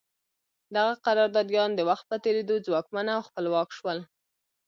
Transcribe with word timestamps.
دغه 0.75 0.93
قراردادیان 1.05 1.71
د 1.75 1.79
وخت 1.89 2.05
په 2.11 2.15
تېرېدو 2.25 2.55
ځواکمن 2.65 3.07
او 3.15 3.21
خپلواک 3.27 3.69
شول. 3.77 3.99